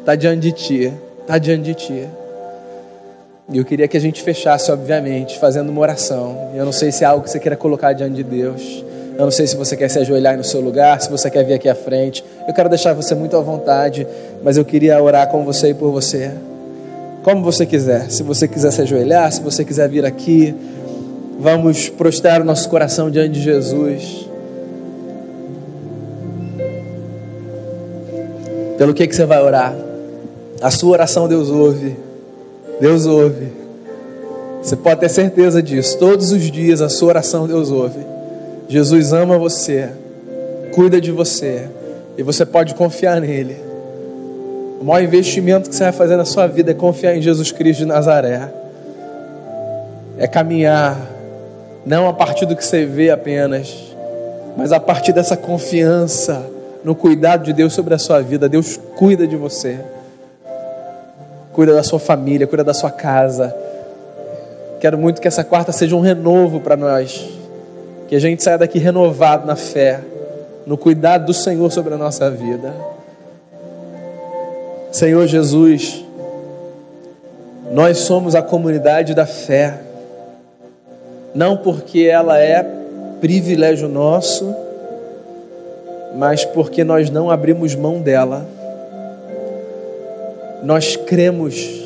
[0.00, 0.92] Está diante de Ti.
[1.20, 2.08] Está diante de Ti.
[3.52, 6.50] E eu queria que a gente fechasse, obviamente, fazendo uma oração.
[6.54, 8.82] Eu não sei se é algo que você queira colocar diante de Deus.
[9.18, 11.52] Eu não sei se você quer se ajoelhar no seu lugar, se você quer vir
[11.52, 12.24] aqui à frente.
[12.48, 14.06] Eu quero deixar você muito à vontade,
[14.42, 16.30] mas eu queria orar com você e por você.
[17.22, 18.10] Como você quiser.
[18.10, 20.54] Se você quiser se ajoelhar, se você quiser vir aqui,
[21.38, 24.25] vamos prostrar o nosso coração diante de Jesus.
[28.78, 29.74] Pelo que, que você vai orar?
[30.60, 31.96] A sua oração Deus ouve.
[32.80, 33.48] Deus ouve.
[34.62, 35.98] Você pode ter certeza disso.
[35.98, 38.00] Todos os dias a sua oração Deus ouve.
[38.68, 39.90] Jesus ama você,
[40.74, 41.68] cuida de você
[42.18, 43.56] e você pode confiar nele.
[44.80, 47.80] O maior investimento que você vai fazer na sua vida é confiar em Jesus Cristo
[47.80, 48.50] de Nazaré.
[50.18, 50.98] É caminhar,
[51.84, 53.74] não a partir do que você vê apenas,
[54.56, 56.44] mas a partir dessa confiança
[56.86, 58.48] no cuidado de Deus sobre a sua vida.
[58.48, 59.80] Deus cuida de você,
[61.52, 63.52] cuida da sua família, cuida da sua casa.
[64.78, 67.28] Quero muito que essa quarta seja um renovo para nós
[68.06, 69.98] que a gente saia daqui renovado na fé,
[70.64, 72.72] no cuidado do Senhor sobre a nossa vida.
[74.92, 76.04] Senhor Jesus,
[77.72, 79.80] nós somos a comunidade da fé,
[81.34, 82.64] não porque ela é
[83.20, 84.54] privilégio nosso,
[86.16, 88.46] mas porque nós não abrimos mão dela.
[90.62, 91.84] Nós cremos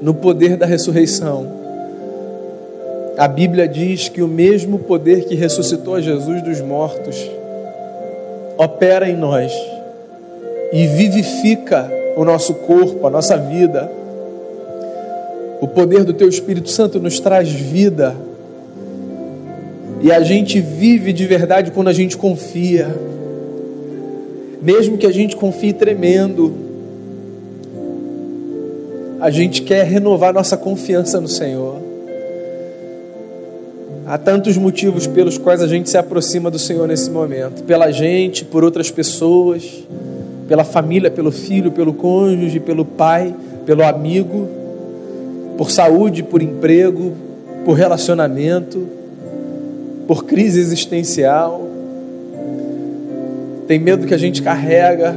[0.00, 1.60] no poder da ressurreição
[3.20, 7.30] a Bíblia diz que o mesmo poder que ressuscitou Jesus dos mortos
[8.56, 9.52] opera em nós
[10.72, 13.92] e vivifica o nosso corpo, a nossa vida.
[15.60, 18.16] O poder do Teu Espírito Santo nos traz vida.
[20.02, 22.88] E a gente vive de verdade quando a gente confia.
[24.62, 26.54] Mesmo que a gente confie tremendo,
[29.20, 31.76] a gente quer renovar nossa confiança no Senhor.
[34.06, 38.44] Há tantos motivos pelos quais a gente se aproxima do Senhor nesse momento: pela gente,
[38.44, 39.84] por outras pessoas,
[40.48, 43.34] pela família, pelo filho, pelo cônjuge, pelo pai,
[43.66, 44.48] pelo amigo,
[45.58, 47.12] por saúde, por emprego,
[47.64, 48.99] por relacionamento,
[50.10, 51.68] por crise existencial.
[53.68, 55.16] Tem medo que a gente carrega.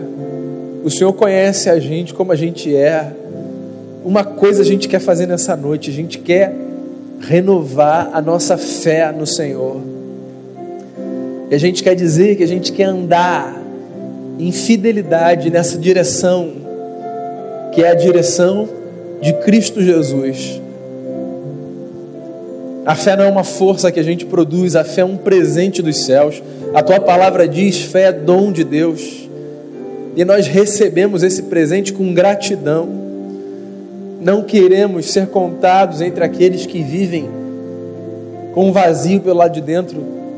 [0.84, 3.12] O Senhor conhece a gente como a gente é.
[4.06, 6.54] Uma coisa a gente quer fazer nessa noite, a gente quer
[7.22, 9.82] renovar a nossa fé no Senhor.
[11.50, 13.60] E a gente quer dizer que a gente quer andar
[14.38, 16.52] em fidelidade nessa direção,
[17.74, 18.70] que é a direção
[19.20, 20.62] de Cristo Jesus.
[22.86, 25.82] A fé não é uma força que a gente produz, a fé é um presente
[25.82, 26.42] dos céus.
[26.74, 29.30] A tua palavra diz: fé é dom de Deus.
[30.16, 33.04] E nós recebemos esse presente com gratidão
[34.24, 37.30] não queremos ser contados entre aqueles que vivem
[38.54, 39.98] com um vazio pelo lado de dentro.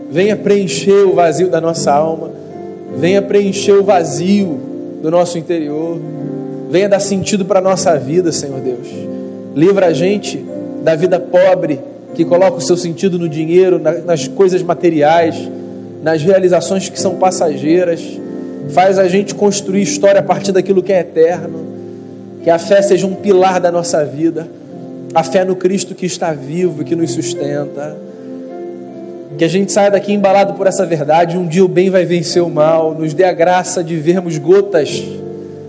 [0.09, 2.31] Venha preencher o vazio da nossa alma,
[2.97, 4.59] venha preencher o vazio
[5.01, 5.99] do nosso interior,
[6.69, 8.87] venha dar sentido para a nossa vida, Senhor Deus.
[9.55, 10.43] Livra a gente
[10.83, 11.79] da vida pobre
[12.15, 15.35] que coloca o seu sentido no dinheiro, nas coisas materiais,
[16.01, 18.01] nas realizações que são passageiras.
[18.69, 21.65] Faz a gente construir história a partir daquilo que é eterno.
[22.43, 24.47] Que a fé seja um pilar da nossa vida.
[25.13, 27.95] A fé no Cristo que está vivo e que nos sustenta.
[29.37, 31.37] Que a gente saia daqui embalado por essa verdade.
[31.37, 32.95] Um dia o bem vai vencer o mal.
[32.95, 35.03] Nos dê a graça de vermos gotas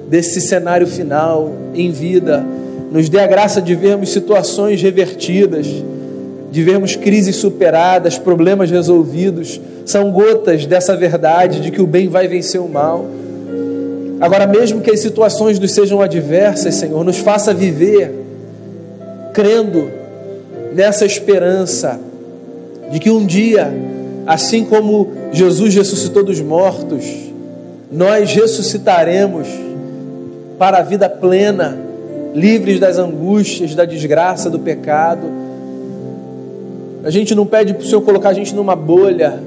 [0.09, 2.45] desse cenário final em vida.
[2.91, 5.67] Nos dê a graça de vermos situações revertidas,
[6.51, 9.61] de vermos crises superadas, problemas resolvidos.
[9.85, 13.07] São gotas dessa verdade de que o bem vai vencer o mal
[14.19, 18.13] Agora, mesmo que as situações nos sejam adversas, Senhor, nos faça viver
[19.35, 19.91] crendo
[20.75, 22.01] nessa esperança
[22.91, 23.71] de que um dia,
[24.27, 27.05] assim como Jesus ressuscitou dos mortos,
[27.93, 29.49] nós ressuscitaremos
[30.59, 31.79] para a vida plena,
[32.35, 35.27] livres das angústias, da desgraça, do pecado.
[37.07, 39.41] A gente não pede para o Senhor colocar a gente numa bolha,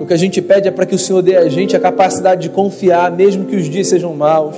[0.00, 2.42] o que a gente pede é para que o Senhor dê a gente a capacidade
[2.42, 4.56] de confiar, mesmo que os dias sejam maus.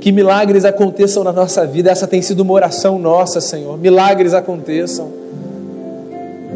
[0.00, 1.90] Que milagres aconteçam na nossa vida.
[1.90, 3.76] Essa tem sido uma oração nossa, Senhor.
[3.76, 5.10] Milagres aconteçam.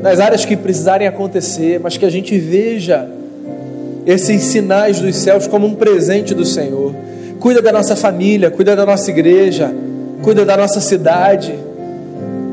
[0.01, 3.07] Nas áreas que precisarem acontecer, mas que a gente veja
[4.07, 6.95] esses sinais dos céus como um presente do Senhor.
[7.39, 9.71] Cuida da nossa família, cuida da nossa igreja,
[10.23, 11.59] cuida da nossa cidade,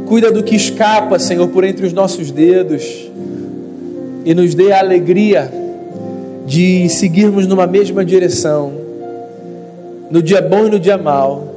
[0.10, 2.84] cuida do que escapa, Senhor, por entre os nossos dedos
[4.26, 5.50] e nos dê a alegria
[6.48, 8.74] de seguirmos numa mesma direção,
[10.10, 11.48] no dia bom e no dia mal,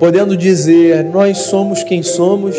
[0.00, 2.56] podendo dizer: Nós somos quem somos,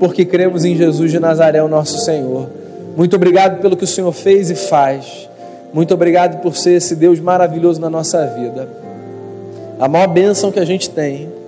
[0.00, 2.48] porque cremos em Jesus de Nazaré, o nosso Senhor.
[2.96, 5.28] Muito obrigado pelo que o Senhor fez e faz.
[5.74, 8.66] Muito obrigado por ser esse Deus maravilhoso na nossa vida.
[9.78, 11.39] A maior bênção que a gente tem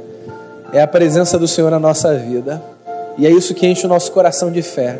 [0.72, 2.62] é a presença do Senhor na nossa vida.
[3.18, 4.98] E é isso que enche o nosso coração de fé.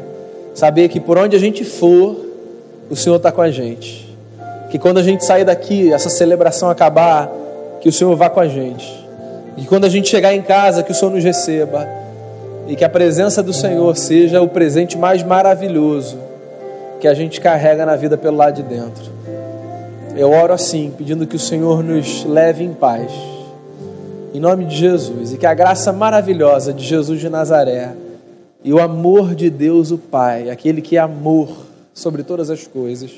[0.54, 2.16] Saber que por onde a gente for,
[2.90, 4.14] o Senhor está com a gente.
[4.70, 7.30] Que quando a gente sair daqui, essa celebração acabar,
[7.80, 9.02] que o Senhor vá com a gente.
[9.56, 11.88] E quando a gente chegar em casa, que o Senhor nos receba.
[12.68, 16.18] E que a presença do Senhor seja o presente mais maravilhoso
[17.00, 19.10] que a gente carrega na vida pelo lado de dentro.
[20.14, 23.10] Eu oro assim, pedindo que o Senhor nos leve em paz.
[24.34, 25.32] Em nome de Jesus.
[25.32, 27.94] E que a graça maravilhosa de Jesus de Nazaré
[28.64, 31.48] e o amor de Deus, o Pai, aquele que é amor
[31.92, 33.10] sobre todas as coisas,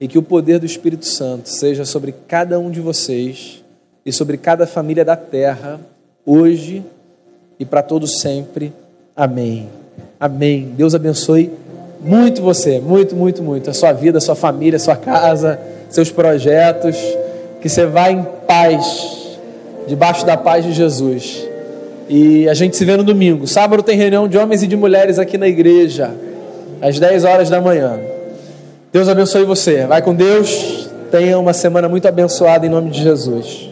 [0.00, 3.62] e que o poder do Espírito Santo seja sobre cada um de vocês
[4.06, 5.78] e sobre cada família da terra,
[6.24, 6.82] hoje
[7.58, 8.72] e para todos sempre.
[9.14, 9.68] Amém.
[10.18, 10.72] Amém.
[10.76, 11.50] Deus abençoe
[12.00, 13.68] muito você, muito, muito, muito.
[13.68, 15.60] A sua vida, a sua família, a sua casa,
[15.90, 16.96] seus projetos.
[17.60, 19.19] Que você vá em paz,
[19.86, 21.46] debaixo da paz de Jesus.
[22.08, 23.46] E a gente se vê no domingo.
[23.46, 26.10] Sábado tem reunião de homens e de mulheres aqui na igreja,
[26.82, 27.98] às 10 horas da manhã.
[28.92, 29.86] Deus abençoe você.
[29.86, 30.88] Vai com Deus.
[31.10, 33.69] Tenha uma semana muito abençoada em nome de Jesus.